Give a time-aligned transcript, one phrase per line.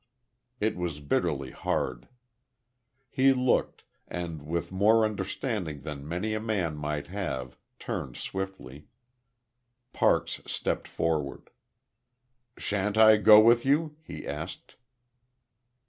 [0.59, 2.07] It was bitterly hard.
[3.11, 8.87] He looked; and with more understanding than many a man might have, turned swiftly.
[9.93, 11.51] Parks stepped forward.
[12.57, 14.75] "Shan't I go with you?" he asked.